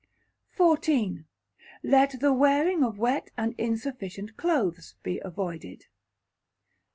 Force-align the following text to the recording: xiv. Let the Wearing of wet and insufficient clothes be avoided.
xiv. 0.57 1.25
Let 1.83 2.21
the 2.21 2.33
Wearing 2.33 2.83
of 2.83 2.97
wet 2.97 3.29
and 3.37 3.53
insufficient 3.59 4.35
clothes 4.35 4.95
be 5.03 5.19
avoided. 5.23 5.85